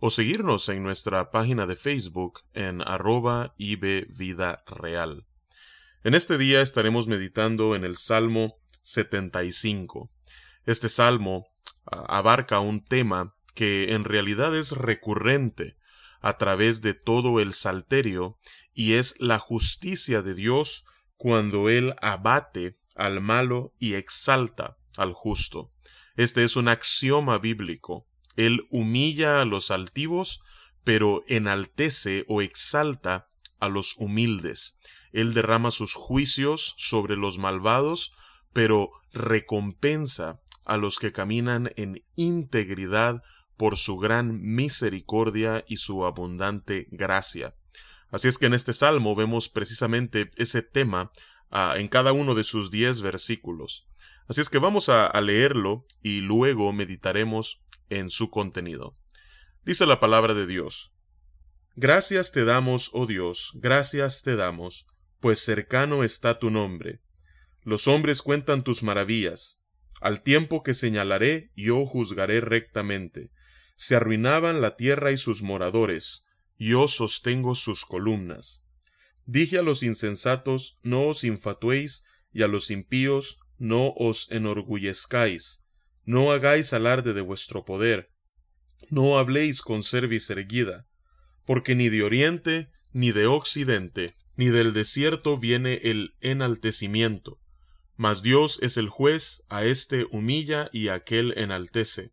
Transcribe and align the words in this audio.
o 0.00 0.08
seguirnos 0.08 0.68
en 0.70 0.82
nuestra 0.82 1.30
página 1.30 1.66
de 1.66 1.76
Facebook 1.76 2.40
en 2.54 2.80
arroba 2.80 3.54
Vida 3.58 4.64
Real. 4.66 5.26
En 6.02 6.14
este 6.14 6.38
día 6.38 6.62
estaremos 6.62 7.06
meditando 7.06 7.76
en 7.76 7.84
el 7.84 7.96
Salmo 7.96 8.58
75. 8.80 10.10
Este 10.64 10.88
salmo 10.88 11.46
ah, 11.84 12.06
abarca 12.08 12.60
un 12.60 12.82
tema 12.82 13.36
que 13.54 13.92
en 13.92 14.04
realidad 14.04 14.56
es 14.56 14.72
recurrente 14.72 15.76
a 16.22 16.38
través 16.38 16.80
de 16.80 16.94
todo 16.94 17.38
el 17.38 17.52
salterio 17.52 18.38
y 18.72 18.94
es 18.94 19.20
la 19.20 19.38
justicia 19.38 20.22
de 20.22 20.34
Dios 20.34 20.86
cuando 21.18 21.68
Él 21.68 21.94
abate 22.00 22.78
al 22.94 23.20
malo 23.20 23.74
y 23.78 23.94
exalta 23.94 24.78
al 24.96 25.12
justo. 25.12 25.74
Este 26.16 26.44
es 26.44 26.56
un 26.56 26.68
axioma 26.68 27.38
bíblico. 27.38 28.06
Él 28.36 28.66
humilla 28.70 29.40
a 29.40 29.44
los 29.44 29.70
altivos, 29.70 30.42
pero 30.84 31.22
enaltece 31.28 32.24
o 32.28 32.42
exalta 32.42 33.28
a 33.58 33.68
los 33.68 33.96
humildes. 33.98 34.78
Él 35.12 35.34
derrama 35.34 35.70
sus 35.70 35.94
juicios 35.94 36.74
sobre 36.78 37.16
los 37.16 37.38
malvados, 37.38 38.12
pero 38.52 38.90
recompensa 39.12 40.40
a 40.64 40.76
los 40.76 40.98
que 40.98 41.12
caminan 41.12 41.70
en 41.76 42.04
integridad 42.16 43.22
por 43.56 43.76
su 43.76 43.98
gran 43.98 44.40
misericordia 44.40 45.64
y 45.68 45.76
su 45.76 46.04
abundante 46.04 46.86
gracia. 46.90 47.54
Así 48.10 48.28
es 48.28 48.38
que 48.38 48.46
en 48.46 48.54
este 48.54 48.72
salmo 48.72 49.14
vemos 49.14 49.48
precisamente 49.48 50.30
ese 50.36 50.62
tema 50.62 51.12
ah, 51.50 51.74
en 51.76 51.88
cada 51.88 52.12
uno 52.12 52.34
de 52.34 52.44
sus 52.44 52.70
diez 52.70 53.02
versículos. 53.02 53.86
Así 54.28 54.40
es 54.40 54.48
que 54.48 54.58
vamos 54.58 54.88
a 54.88 55.20
leerlo 55.20 55.84
y 56.02 56.20
luego 56.20 56.72
meditaremos 56.72 57.59
en 57.90 58.10
su 58.10 58.30
contenido. 58.30 58.94
Dice 59.64 59.84
la 59.86 60.00
palabra 60.00 60.34
de 60.34 60.46
Dios. 60.46 60.94
Gracias 61.76 62.32
te 62.32 62.44
damos, 62.44 62.90
oh 62.92 63.06
Dios, 63.06 63.52
gracias 63.54 64.22
te 64.22 64.36
damos, 64.36 64.86
pues 65.20 65.40
cercano 65.40 66.02
está 66.02 66.38
tu 66.38 66.50
nombre. 66.50 67.02
Los 67.62 67.86
hombres 67.88 68.22
cuentan 68.22 68.64
tus 68.64 68.82
maravillas. 68.82 69.60
Al 70.00 70.22
tiempo 70.22 70.62
que 70.62 70.72
señalaré, 70.72 71.52
yo 71.54 71.84
juzgaré 71.84 72.40
rectamente. 72.40 73.32
Se 73.76 73.96
arruinaban 73.96 74.60
la 74.60 74.76
tierra 74.76 75.12
y 75.12 75.16
sus 75.16 75.42
moradores, 75.42 76.24
yo 76.58 76.88
sostengo 76.88 77.54
sus 77.54 77.84
columnas. 77.84 78.64
Dije 79.26 79.58
a 79.58 79.62
los 79.62 79.82
insensatos, 79.82 80.78
no 80.82 81.06
os 81.06 81.24
infatuéis, 81.24 82.04
y 82.32 82.42
a 82.42 82.48
los 82.48 82.70
impíos, 82.70 83.38
no 83.58 83.92
os 83.96 84.30
enorgullezcáis. 84.30 85.66
No 86.10 86.32
hagáis 86.32 86.72
alarde 86.72 87.14
de 87.14 87.20
vuestro 87.20 87.64
poder, 87.64 88.10
no 88.88 89.16
habléis 89.16 89.62
con 89.62 89.84
cerviz 89.84 90.28
erguida, 90.28 90.88
porque 91.46 91.76
ni 91.76 91.88
de 91.88 92.02
oriente, 92.02 92.72
ni 92.90 93.12
de 93.12 93.28
occidente, 93.28 94.16
ni 94.34 94.46
del 94.46 94.72
desierto 94.72 95.38
viene 95.38 95.74
el 95.84 96.16
enaltecimiento, 96.20 97.38
mas 97.94 98.22
Dios 98.22 98.58
es 98.60 98.76
el 98.76 98.88
juez, 98.88 99.44
a 99.50 99.64
éste 99.64 100.04
humilla 100.10 100.68
y 100.72 100.88
a 100.88 100.94
aquel 100.94 101.32
enaltece, 101.38 102.10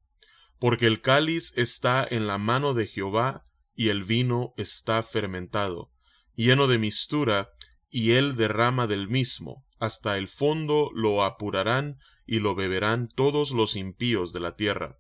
porque 0.59 0.85
el 0.85 1.02
cáliz 1.02 1.53
está 1.58 2.08
en 2.08 2.28
la 2.28 2.38
mano 2.38 2.75
de 2.75 2.85
Jehová, 2.85 3.44
y 3.74 3.90
el 3.90 4.03
vino 4.03 4.53
está 4.58 5.02
fermentado, 5.02 5.91
lleno 6.35 6.68
de 6.68 6.78
mistura, 6.78 7.50
y 7.90 8.12
él 8.12 8.35
derrama 8.35 8.85
del 8.85 9.08
mismo, 9.08 9.66
hasta 9.80 10.18
el 10.18 10.28
fondo 10.28 10.92
lo 10.94 11.24
apurarán 11.24 11.98
y 12.26 12.40
lo 12.40 12.56
beberán 12.56 13.08
todos 13.08 13.52
los 13.52 13.76
impíos 13.76 14.34
de 14.34 14.40
la 14.40 14.56
tierra. 14.56 15.00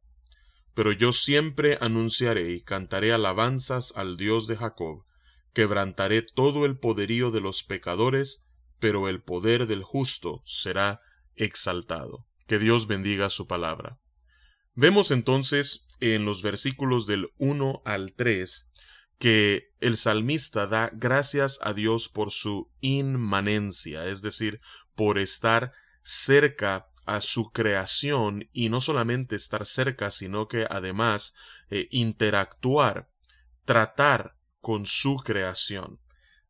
Pero 0.73 0.91
yo 0.91 1.11
siempre 1.11 1.77
anunciaré 1.81 2.51
y 2.51 2.61
cantaré 2.61 3.11
alabanzas 3.11 3.93
al 3.95 4.17
Dios 4.17 4.47
de 4.47 4.57
Jacob, 4.57 5.05
quebrantaré 5.53 6.21
todo 6.21 6.65
el 6.65 6.77
poderío 6.77 7.31
de 7.31 7.41
los 7.41 7.63
pecadores, 7.63 8.45
pero 8.79 9.09
el 9.09 9.21
poder 9.21 9.65
del 9.65 9.83
justo 9.83 10.43
será 10.45 10.99
exaltado. 11.35 12.25
Que 12.45 12.59
Dios 12.59 12.87
bendiga 12.87 13.29
su 13.29 13.47
palabra. 13.47 13.99
Vemos 14.75 15.09
entonces 15.09 15.87
en 15.99 16.25
los 16.25 16.43
versículos 16.43 17.07
del 17.07 17.31
1 17.39 17.81
al 17.83 18.13
3 18.13 18.71
que 19.19 19.73
el 19.79 19.97
salmista 19.97 20.67
da 20.67 20.89
gracias 20.93 21.59
a 21.61 21.73
Dios 21.73 22.09
por 22.09 22.31
su 22.31 22.69
inmanencia, 22.81 24.05
es 24.05 24.21
decir, 24.21 24.61
por 24.95 25.17
estar 25.17 25.73
cerca 26.01 26.83
a 27.05 27.21
su 27.21 27.51
creación 27.51 28.49
y 28.53 28.69
no 28.69 28.81
solamente 28.81 29.35
estar 29.35 29.65
cerca, 29.65 30.11
sino 30.11 30.47
que 30.47 30.67
además 30.69 31.35
eh, 31.69 31.87
interactuar, 31.89 33.09
tratar 33.65 34.35
con 34.59 34.85
su 34.85 35.17
creación. 35.17 35.99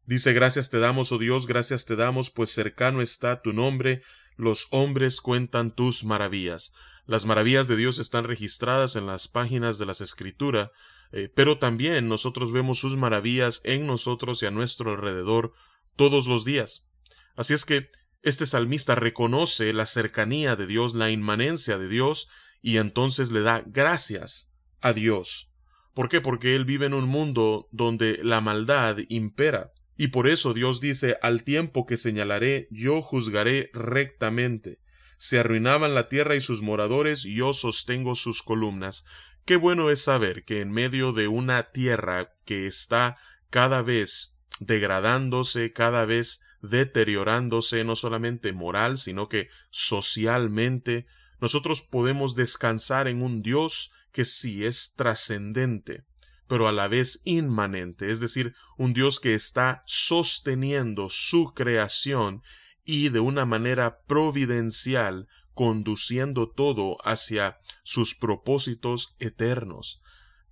Dice, 0.06 0.34
gracias 0.34 0.70
te 0.70 0.80
damos, 0.80 1.12
oh 1.12 1.18
Dios, 1.18 1.48
gracias 1.48 1.86
te 1.86 1.96
damos, 1.96 2.32
pues 2.32 2.50
cercano 2.50 3.02
está 3.02 3.42
tu 3.42 3.54
nombre, 3.54 4.02
los 4.36 4.68
hombres 4.72 5.22
cuentan 5.22 5.72
tus 5.76 6.04
maravillas. 6.04 6.74
Las 7.06 7.26
maravillas 7.26 7.68
de 7.68 7.76
Dios 7.76 8.00
están 8.00 8.24
registradas 8.24 8.96
en 8.96 9.06
las 9.06 9.28
páginas 9.28 9.78
de 9.78 9.86
las 9.86 10.02
Escrituras, 10.02 10.72
eh, 11.12 11.30
pero 11.34 11.58
también 11.58 12.08
nosotros 12.08 12.52
vemos 12.52 12.80
sus 12.80 12.96
maravillas 12.96 13.62
en 13.64 13.88
nosotros 13.88 14.42
y 14.44 14.46
a 14.46 14.52
nuestro 14.52 14.92
alrededor 14.92 15.54
todos 15.96 16.28
los 16.28 16.46
días. 16.46 16.88
Así 17.36 17.54
es 17.54 17.66
que 17.66 17.90
este 18.24 18.46
salmista 18.46 18.96
reconoce 18.96 19.72
la 19.74 19.86
cercanía 19.86 20.56
de 20.56 20.68
Dios, 20.68 20.96
la 20.96 21.12
inmanencia 21.12 21.78
de 21.78 21.88
Dios, 21.88 22.30
y 22.62 22.78
entonces 22.78 23.32
le 23.32 23.42
da 23.42 23.64
gracias 23.66 24.54
a 24.82 24.94
Dios. 24.94 25.52
¿Por 25.94 26.10
qué? 26.10 26.22
Porque 26.22 26.56
él 26.56 26.66
vive 26.66 26.86
en 26.86 26.94
un 26.94 27.06
mundo 27.06 27.70
donde 27.72 28.20
la 28.24 28.42
maldad 28.42 28.98
impera. 29.10 29.72
Y 29.96 30.10
por 30.10 30.28
eso 30.28 30.54
Dios 30.54 30.80
dice, 30.80 31.18
al 31.22 31.44
tiempo 31.44 31.86
que 31.86 31.98
señalaré, 31.98 32.68
yo 32.70 33.02
juzgaré 33.02 33.72
rectamente. 33.74 34.80
Se 35.18 35.40
arruinaban 35.40 35.96
la 35.96 36.10
tierra 36.10 36.36
y 36.36 36.42
sus 36.42 36.62
moradores, 36.62 37.24
yo 37.24 37.54
sostengo 37.54 38.16
sus 38.16 38.44
columnas. 38.44 39.06
Qué 39.46 39.56
bueno 39.56 39.90
es 39.90 40.04
saber 40.04 40.46
que 40.46 40.62
en 40.62 40.72
medio 40.72 41.12
de 41.12 41.28
una 41.28 41.72
tierra 41.72 42.34
que 42.46 42.68
está 42.68 43.18
cada 43.50 43.82
vez 43.82 44.38
degradándose, 44.60 45.74
cada 45.74 46.06
vez 46.06 46.42
deteriorándose, 46.62 47.84
no 47.84 47.96
solamente 47.96 48.54
moral, 48.54 48.98
sino 48.98 49.30
que 49.30 49.50
socialmente, 49.70 51.06
nosotros 51.40 51.82
podemos 51.82 52.36
descansar 52.36 53.08
en 53.08 53.22
un 53.22 53.42
Dios 53.42 53.92
que 54.12 54.26
sí 54.26 54.66
es 54.66 54.94
trascendente, 54.96 56.04
pero 56.48 56.68
a 56.68 56.72
la 56.72 56.88
vez 56.88 57.22
inmanente, 57.24 58.12
es 58.12 58.20
decir, 58.20 58.54
un 58.78 58.94
Dios 58.94 59.20
que 59.20 59.34
está 59.34 59.82
sosteniendo 59.86 61.10
su 61.10 61.54
creación 61.54 62.42
y 62.88 63.10
de 63.10 63.20
una 63.20 63.46
manera 63.46 64.02
providencial 64.08 65.28
conduciendo 65.54 66.50
todo 66.50 66.98
hacia 67.04 67.60
sus 67.84 68.16
propósitos 68.16 69.16
eternos. 69.20 70.02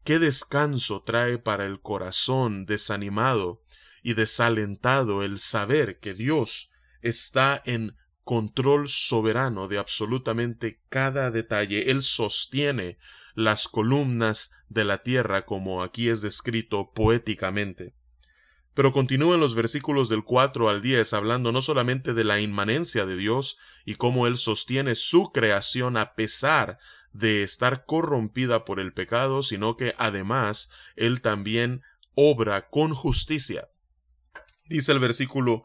Qué 0.03 0.19
descanso 0.19 1.01
trae 1.01 1.39
para 1.39 1.65
el 1.65 1.81
corazón 1.81 2.65
desanimado 2.65 3.63
y 4.03 4.13
desalentado 4.13 5.23
el 5.23 5.39
saber 5.39 5.99
que 5.99 6.13
Dios 6.13 6.69
está 7.01 7.61
en 7.65 7.95
control 8.23 8.89
soberano 8.89 9.67
de 9.67 9.77
absolutamente 9.77 10.81
cada 10.89 11.31
detalle. 11.31 11.89
Él 11.89 12.01
sostiene 12.01 12.97
las 13.33 13.67
columnas 13.67 14.51
de 14.67 14.83
la 14.83 15.03
tierra 15.03 15.45
como 15.45 15.83
aquí 15.83 16.09
es 16.09 16.21
descrito 16.21 16.91
poéticamente. 16.93 17.93
Pero 18.75 18.91
continúa 18.91 19.35
en 19.35 19.39
los 19.39 19.55
versículos 19.55 20.09
del 20.09 20.25
4 20.25 20.67
al 20.67 20.81
10 20.81 21.13
hablando 21.13 21.53
no 21.53 21.61
solamente 21.61 22.13
de 22.13 22.25
la 22.25 22.41
inmanencia 22.41 23.05
de 23.05 23.15
Dios 23.15 23.57
y 23.85 23.95
cómo 23.95 24.27
Él 24.27 24.35
sostiene 24.35 24.95
su 24.95 25.31
creación 25.31 25.95
a 25.95 26.13
pesar 26.13 26.77
de 27.13 27.41
estar 27.41 27.85
corrompida 27.85 28.65
por 28.65 28.81
el 28.81 28.93
pecado, 28.93 29.43
sino 29.43 29.77
que 29.77 29.95
además 29.97 30.69
Él 30.97 31.21
también 31.21 31.83
obra 32.15 32.69
con 32.69 32.93
justicia. 32.93 33.69
Dice 34.67 34.91
el 34.91 34.99
versículo 34.99 35.63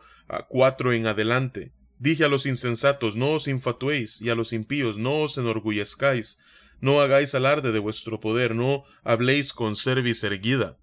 4 0.49 0.93
en 0.93 1.09
adelante, 1.09 1.75
Dije 1.99 2.25
a 2.25 2.29
los 2.29 2.47
insensatos, 2.47 3.15
no 3.17 3.33
os 3.33 3.47
infatuéis, 3.47 4.23
y 4.23 4.31
a 4.31 4.35
los 4.35 4.55
impíos, 4.55 4.97
no 4.97 5.19
os 5.19 5.37
enorgullezcáis, 5.37 6.39
no 6.81 7.03
hagáis 7.03 7.35
alarde 7.35 7.73
de 7.73 7.79
vuestro 7.79 8.21
poder, 8.21 8.55
no 8.55 8.85
habléis 9.05 9.53
con 9.53 9.77
cerviz 9.77 10.25
erguida 10.25 10.80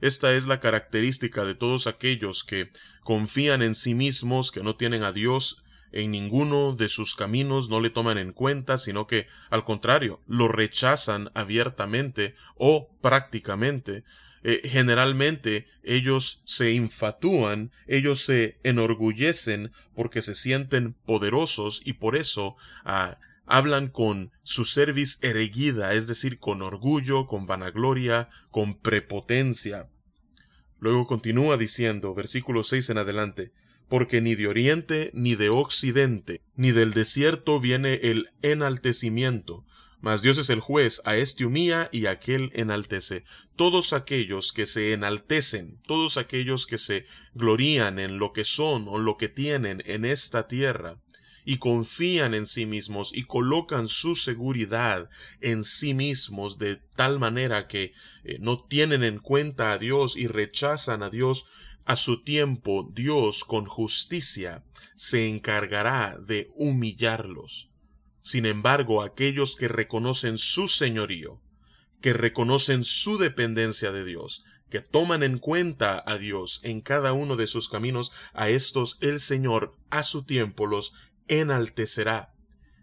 Esta 0.00 0.34
es 0.34 0.46
la 0.46 0.60
característica 0.60 1.44
de 1.44 1.54
todos 1.54 1.86
aquellos 1.86 2.44
que 2.44 2.70
confían 3.02 3.62
en 3.62 3.74
sí 3.74 3.94
mismos, 3.94 4.50
que 4.50 4.62
no 4.62 4.76
tienen 4.76 5.02
a 5.02 5.12
Dios 5.12 5.62
en 5.92 6.10
ninguno 6.12 6.74
de 6.74 6.88
sus 6.88 7.14
caminos, 7.14 7.68
no 7.68 7.80
le 7.80 7.90
toman 7.90 8.18
en 8.18 8.32
cuenta, 8.32 8.78
sino 8.78 9.06
que, 9.06 9.26
al 9.50 9.64
contrario, 9.64 10.20
lo 10.26 10.48
rechazan 10.48 11.30
abiertamente 11.34 12.34
o 12.56 12.88
prácticamente. 13.00 14.04
Eh, 14.42 14.62
generalmente 14.64 15.66
ellos 15.82 16.40
se 16.44 16.72
infatúan, 16.72 17.72
ellos 17.86 18.24
se 18.24 18.58
enorgullecen 18.62 19.70
porque 19.94 20.22
se 20.22 20.34
sienten 20.34 20.94
poderosos 21.04 21.82
y 21.84 21.94
por 21.94 22.16
eso 22.16 22.56
ah, 22.84 23.18
hablan 23.50 23.88
con 23.88 24.30
su 24.42 24.64
cerviz 24.64 25.18
erguida, 25.22 25.92
es 25.94 26.06
decir, 26.06 26.38
con 26.38 26.62
orgullo, 26.62 27.26
con 27.26 27.46
vanagloria, 27.46 28.28
con 28.50 28.74
prepotencia. 28.74 29.90
Luego 30.78 31.06
continúa 31.06 31.56
diciendo, 31.56 32.14
versículo 32.14 32.62
6 32.62 32.90
en 32.90 32.98
adelante, 32.98 33.52
porque 33.88 34.20
ni 34.20 34.36
de 34.36 34.46
oriente 34.46 35.10
ni 35.14 35.34
de 35.34 35.48
occidente, 35.50 36.42
ni 36.54 36.70
del 36.70 36.94
desierto 36.94 37.60
viene 37.60 37.94
el 38.04 38.30
enaltecimiento, 38.40 39.66
mas 40.00 40.22
Dios 40.22 40.38
es 40.38 40.48
el 40.48 40.60
juez, 40.60 41.02
a 41.04 41.16
este 41.16 41.44
humilla 41.44 41.88
y 41.92 42.06
a 42.06 42.12
aquel 42.12 42.50
enaltece. 42.54 43.24
Todos 43.56 43.92
aquellos 43.92 44.52
que 44.52 44.66
se 44.66 44.92
enaltecen, 44.92 45.80
todos 45.86 46.16
aquellos 46.16 46.66
que 46.66 46.78
se 46.78 47.04
glorían 47.34 47.98
en 47.98 48.18
lo 48.18 48.32
que 48.32 48.44
son 48.44 48.86
o 48.88 48.98
lo 48.98 49.16
que 49.16 49.28
tienen 49.28 49.82
en 49.84 50.04
esta 50.04 50.48
tierra, 50.48 51.00
y 51.44 51.58
confían 51.58 52.34
en 52.34 52.46
sí 52.46 52.66
mismos 52.66 53.12
y 53.14 53.24
colocan 53.24 53.88
su 53.88 54.16
seguridad 54.16 55.08
en 55.40 55.64
sí 55.64 55.94
mismos 55.94 56.58
de 56.58 56.76
tal 56.96 57.18
manera 57.18 57.68
que 57.68 57.92
eh, 58.24 58.38
no 58.40 58.62
tienen 58.62 59.04
en 59.04 59.18
cuenta 59.18 59.72
a 59.72 59.78
Dios 59.78 60.16
y 60.16 60.26
rechazan 60.26 61.02
a 61.02 61.10
Dios, 61.10 61.46
a 61.84 61.96
su 61.96 62.22
tiempo 62.22 62.90
Dios 62.92 63.44
con 63.44 63.64
justicia 63.64 64.64
se 64.94 65.28
encargará 65.28 66.18
de 66.18 66.50
humillarlos. 66.56 67.70
Sin 68.20 68.44
embargo, 68.44 69.02
aquellos 69.02 69.56
que 69.56 69.66
reconocen 69.66 70.36
su 70.36 70.68
señorío, 70.68 71.40
que 72.02 72.12
reconocen 72.12 72.84
su 72.84 73.16
dependencia 73.16 73.92
de 73.92 74.04
Dios, 74.04 74.44
que 74.68 74.80
toman 74.80 75.22
en 75.22 75.38
cuenta 75.38 76.02
a 76.06 76.16
Dios 76.16 76.60
en 76.62 76.80
cada 76.80 77.12
uno 77.12 77.36
de 77.36 77.46
sus 77.46 77.68
caminos, 77.68 78.12
a 78.32 78.50
estos 78.50 78.98
el 79.00 79.20
Señor 79.20 79.74
a 79.90 80.02
su 80.02 80.22
tiempo 80.22 80.66
los 80.66 80.92
enaltecerá. 81.30 82.34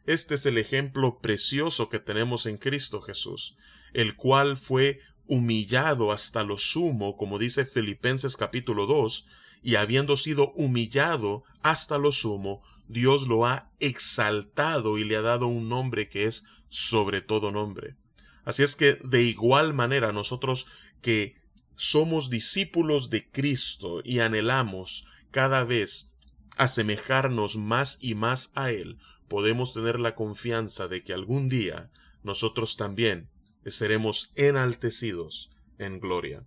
Este 0.05 0.35
es 0.35 0.45
el 0.45 0.57
ejemplo 0.57 1.19
precioso 1.19 1.89
que 1.89 1.99
tenemos 1.99 2.45
en 2.45 2.57
Cristo 2.57 3.01
Jesús, 3.01 3.57
el 3.93 4.15
cual 4.15 4.57
fue 4.57 5.01
humillado 5.27 6.11
hasta 6.11 6.43
lo 6.43 6.57
sumo, 6.57 7.17
como 7.17 7.37
dice 7.37 7.65
Filipenses 7.65 8.37
capítulo 8.37 8.85
2, 8.85 9.27
y 9.63 9.75
habiendo 9.75 10.15
sido 10.15 10.51
humillado 10.53 11.43
hasta 11.61 11.97
lo 11.97 12.13
sumo, 12.13 12.61
Dios 12.87 13.27
lo 13.27 13.45
ha 13.45 13.69
exaltado 13.79 14.97
y 14.97 15.03
le 15.03 15.17
ha 15.17 15.21
dado 15.21 15.47
un 15.47 15.67
nombre 15.67 16.07
que 16.07 16.25
es 16.25 16.45
sobre 16.69 17.19
todo 17.21 17.51
nombre. 17.51 17.97
Así 18.45 18.63
es 18.63 18.77
que 18.77 18.93
de 19.03 19.23
igual 19.23 19.73
manera 19.73 20.13
nosotros 20.13 20.67
que 21.01 21.35
somos 21.75 22.29
discípulos 22.29 23.09
de 23.09 23.29
Cristo 23.29 24.01
y 24.05 24.19
anhelamos 24.19 25.05
cada 25.31 25.65
vez 25.65 26.13
asemejarnos 26.57 27.57
más 27.57 27.97
y 28.01 28.15
más 28.15 28.51
a 28.55 28.71
Él, 28.71 28.97
podemos 29.27 29.73
tener 29.73 29.99
la 29.99 30.15
confianza 30.15 30.87
de 30.87 31.03
que 31.03 31.13
algún 31.13 31.49
día 31.49 31.91
nosotros 32.23 32.77
también 32.77 33.29
seremos 33.65 34.31
enaltecidos 34.35 35.49
en 35.77 35.99
gloria. 35.99 36.45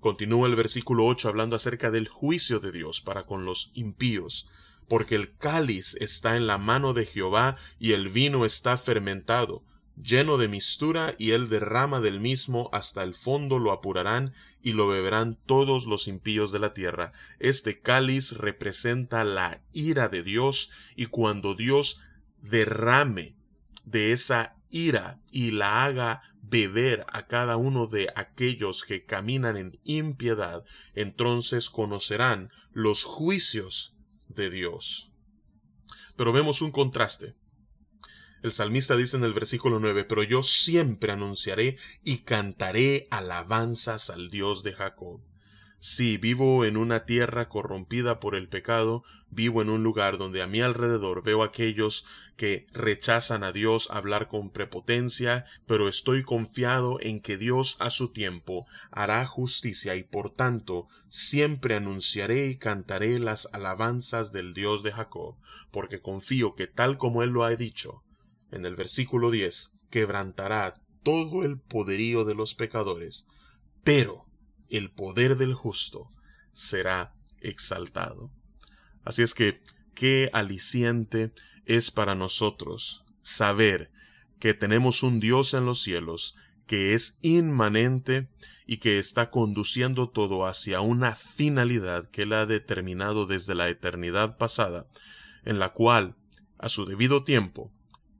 Continúa 0.00 0.46
el 0.46 0.56
versículo 0.56 1.06
8 1.06 1.28
hablando 1.28 1.56
acerca 1.56 1.90
del 1.90 2.08
juicio 2.08 2.60
de 2.60 2.70
Dios 2.70 3.00
para 3.00 3.26
con 3.26 3.44
los 3.44 3.70
impíos, 3.74 4.48
porque 4.88 5.16
el 5.16 5.36
cáliz 5.36 5.96
está 5.96 6.36
en 6.36 6.46
la 6.46 6.56
mano 6.56 6.94
de 6.94 7.04
Jehová 7.04 7.56
y 7.78 7.92
el 7.92 8.08
vino 8.08 8.44
está 8.44 8.78
fermentado, 8.78 9.64
lleno 10.02 10.38
de 10.38 10.48
mistura, 10.48 11.14
y 11.18 11.32
él 11.32 11.48
derrama 11.48 12.00
del 12.00 12.20
mismo 12.20 12.70
hasta 12.72 13.02
el 13.02 13.14
fondo 13.14 13.58
lo 13.58 13.72
apurarán 13.72 14.32
y 14.62 14.72
lo 14.72 14.88
beberán 14.88 15.38
todos 15.46 15.86
los 15.86 16.08
impíos 16.08 16.52
de 16.52 16.58
la 16.58 16.72
tierra. 16.72 17.12
Este 17.38 17.80
cáliz 17.80 18.32
representa 18.32 19.24
la 19.24 19.62
ira 19.72 20.08
de 20.08 20.22
Dios, 20.22 20.70
y 20.96 21.06
cuando 21.06 21.54
Dios 21.54 22.00
derrame 22.40 23.36
de 23.84 24.12
esa 24.12 24.56
ira 24.70 25.20
y 25.30 25.50
la 25.50 25.84
haga 25.84 26.22
beber 26.42 27.04
a 27.12 27.26
cada 27.26 27.56
uno 27.56 27.86
de 27.86 28.08
aquellos 28.14 28.84
que 28.84 29.04
caminan 29.04 29.56
en 29.56 29.80
impiedad, 29.84 30.64
entonces 30.94 31.70
conocerán 31.70 32.50
los 32.72 33.04
juicios 33.04 33.96
de 34.28 34.50
Dios. 34.50 35.12
Pero 36.16 36.32
vemos 36.32 36.62
un 36.62 36.70
contraste. 36.70 37.34
El 38.40 38.52
salmista 38.52 38.96
dice 38.96 39.16
en 39.16 39.24
el 39.24 39.34
versículo 39.34 39.80
9, 39.80 40.04
pero 40.04 40.22
yo 40.22 40.44
siempre 40.44 41.10
anunciaré 41.10 41.76
y 42.04 42.18
cantaré 42.18 43.08
alabanzas 43.10 44.10
al 44.10 44.28
Dios 44.28 44.62
de 44.62 44.74
Jacob. 44.74 45.20
Si 45.80 46.18
vivo 46.18 46.64
en 46.64 46.76
una 46.76 47.04
tierra 47.04 47.48
corrompida 47.48 48.20
por 48.20 48.36
el 48.36 48.48
pecado, 48.48 49.02
vivo 49.30 49.60
en 49.60 49.70
un 49.70 49.82
lugar 49.82 50.18
donde 50.18 50.40
a 50.40 50.46
mi 50.46 50.60
alrededor 50.60 51.24
veo 51.24 51.42
aquellos 51.42 52.04
que 52.36 52.68
rechazan 52.72 53.42
a 53.42 53.50
Dios 53.50 53.88
hablar 53.90 54.28
con 54.28 54.50
prepotencia, 54.50 55.44
pero 55.66 55.88
estoy 55.88 56.22
confiado 56.22 56.98
en 57.00 57.20
que 57.20 57.36
Dios 57.36 57.76
a 57.80 57.90
su 57.90 58.12
tiempo 58.12 58.66
hará 58.92 59.26
justicia 59.26 59.96
y 59.96 60.04
por 60.04 60.30
tanto 60.30 60.86
siempre 61.08 61.74
anunciaré 61.74 62.46
y 62.46 62.56
cantaré 62.56 63.18
las 63.18 63.48
alabanzas 63.52 64.30
del 64.30 64.54
Dios 64.54 64.84
de 64.84 64.92
Jacob, 64.92 65.36
porque 65.72 66.00
confío 66.00 66.54
que 66.54 66.68
tal 66.68 66.98
como 66.98 67.22
él 67.24 67.30
lo 67.30 67.44
ha 67.44 67.54
dicho, 67.54 68.02
en 68.50 68.66
el 68.66 68.76
versículo 68.76 69.30
10, 69.30 69.74
quebrantará 69.90 70.74
todo 71.02 71.44
el 71.44 71.60
poderío 71.60 72.24
de 72.24 72.34
los 72.34 72.54
pecadores, 72.54 73.26
pero 73.84 74.26
el 74.68 74.90
poder 74.90 75.36
del 75.36 75.54
justo 75.54 76.08
será 76.52 77.14
exaltado. 77.40 78.30
Así 79.04 79.22
es 79.22 79.34
que, 79.34 79.62
qué 79.94 80.30
aliciente 80.32 81.32
es 81.64 81.90
para 81.90 82.14
nosotros 82.14 83.04
saber 83.22 83.90
que 84.38 84.54
tenemos 84.54 85.02
un 85.02 85.20
Dios 85.20 85.54
en 85.54 85.66
los 85.66 85.82
cielos 85.82 86.36
que 86.66 86.92
es 86.94 87.18
inmanente 87.22 88.28
y 88.66 88.76
que 88.76 88.98
está 88.98 89.30
conduciendo 89.30 90.10
todo 90.10 90.46
hacia 90.46 90.82
una 90.82 91.14
finalidad 91.16 92.08
que 92.10 92.22
Él 92.22 92.34
ha 92.34 92.44
determinado 92.44 93.26
desde 93.26 93.54
la 93.54 93.70
eternidad 93.70 94.36
pasada, 94.36 94.86
en 95.44 95.58
la 95.58 95.70
cual, 95.70 96.16
a 96.58 96.68
su 96.68 96.84
debido 96.84 97.24
tiempo, 97.24 97.72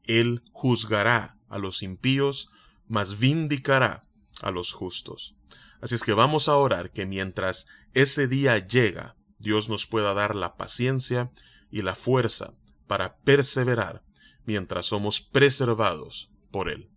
él 0.08 0.42
juzgará 0.52 1.38
a 1.48 1.58
los 1.58 1.82
impíos, 1.82 2.50
mas 2.88 3.18
vindicará 3.18 4.02
a 4.42 4.50
los 4.50 4.72
justos. 4.72 5.36
Así 5.80 5.94
es 5.94 6.02
que 6.02 6.14
vamos 6.14 6.48
a 6.48 6.56
orar 6.56 6.90
que 6.90 7.06
mientras 7.06 7.66
ese 7.94 8.26
día 8.26 8.58
llega, 8.58 9.16
Dios 9.38 9.68
nos 9.68 9.86
pueda 9.86 10.14
dar 10.14 10.34
la 10.34 10.56
paciencia 10.56 11.30
y 11.70 11.82
la 11.82 11.94
fuerza 11.94 12.54
para 12.86 13.18
perseverar 13.18 14.02
mientras 14.44 14.86
somos 14.86 15.20
preservados 15.20 16.30
por 16.50 16.68
Él. 16.70 16.90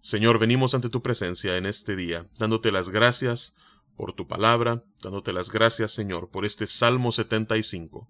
Señor, 0.00 0.38
venimos 0.38 0.74
ante 0.74 0.88
tu 0.88 1.02
presencia 1.02 1.56
en 1.56 1.66
este 1.66 1.96
día, 1.96 2.26
dándote 2.38 2.70
las 2.70 2.90
gracias 2.90 3.56
por 3.96 4.12
tu 4.12 4.28
palabra, 4.28 4.84
dándote 5.02 5.32
las 5.32 5.50
gracias, 5.50 5.92
Señor, 5.92 6.30
por 6.30 6.44
este 6.44 6.66
Salmo 6.66 7.10
75, 7.10 8.08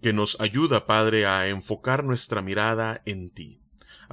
que 0.00 0.12
nos 0.12 0.40
ayuda, 0.40 0.86
Padre, 0.86 1.26
a 1.26 1.48
enfocar 1.48 2.04
nuestra 2.04 2.40
mirada 2.40 3.02
en 3.04 3.30
ti 3.30 3.63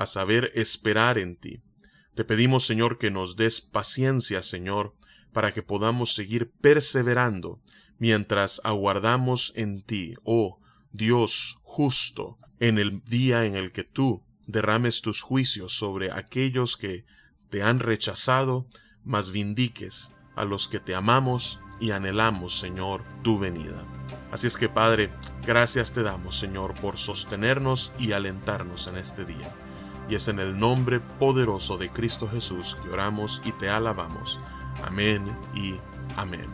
a 0.02 0.06
saber 0.06 0.52
esperar 0.56 1.18
en 1.18 1.36
ti. 1.36 1.62
Te 2.16 2.26
pedimos, 2.26 2.66
Señor, 2.66 2.98
que 2.98 3.12
nos 3.12 3.36
des 3.36 3.62
paciencia, 3.62 4.42
Señor, 4.42 4.96
para 5.32 5.52
que 5.52 5.64
podamos 5.64 6.14
seguir 6.14 6.52
perseverando 6.62 7.62
mientras 7.98 8.62
aguardamos 8.64 9.54
en 9.56 9.82
ti, 9.82 10.16
oh 10.24 10.60
Dios 10.92 11.60
justo, 11.64 12.38
en 12.60 12.78
el 12.78 13.04
día 13.04 13.46
en 13.46 13.56
el 13.56 13.72
que 13.72 13.84
tú 13.84 14.24
derrames 14.48 15.02
tus 15.02 15.22
juicios 15.22 15.74
sobre 15.74 16.12
aquellos 16.12 16.78
que 16.78 17.06
te 17.50 17.64
han 17.64 17.80
rechazado, 17.80 18.68
mas 19.04 19.32
vindiques 19.32 20.14
a 20.36 20.46
los 20.46 20.68
que 20.68 20.80
te 20.80 20.96
amamos 20.96 21.60
y 21.80 21.92
anhelamos, 21.92 22.60
Señor, 22.60 23.04
tu 23.24 23.40
venida. 23.40 23.86
Así 24.32 24.48
es 24.48 24.58
que, 24.58 24.70
Padre, 24.70 25.12
gracias 25.46 25.94
te 25.94 26.04
damos, 26.04 26.38
Señor, 26.40 26.74
por 26.80 26.98
sostenernos 26.98 27.92
y 28.00 28.14
alentarnos 28.14 28.88
en 28.88 28.98
este 28.98 29.26
día. 29.26 29.54
Y 30.12 30.16
es 30.16 30.28
en 30.28 30.40
el 30.40 30.60
nombre 30.60 31.00
poderoso 31.00 31.78
de 31.78 31.90
Cristo 31.90 32.28
Jesús 32.28 32.78
que 32.84 32.90
oramos 32.90 33.42
y 33.46 33.54
te 33.54 33.70
alabamos. 33.70 34.42
Amén 34.84 35.24
y 35.56 35.76
amén. 36.18 36.48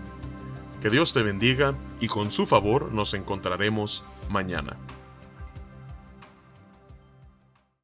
Que 0.79 0.91
Dios 0.91 1.11
te 1.11 1.23
bendiga 1.23 1.73
y 1.99 2.07
con 2.07 2.29
su 2.29 2.45
favor 2.45 2.93
nos 2.93 3.15
encontraremos 3.15 4.03
mañana. 4.29 4.77